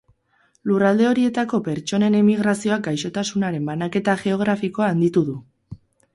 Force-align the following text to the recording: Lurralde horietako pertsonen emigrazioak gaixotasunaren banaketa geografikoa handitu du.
Lurralde 0.69 1.05
horietako 1.09 1.59
pertsonen 1.67 2.17
emigrazioak 2.21 2.85
gaixotasunaren 2.89 3.69
banaketa 3.73 4.19
geografikoa 4.25 4.91
handitu 4.97 5.27
du. 5.31 5.39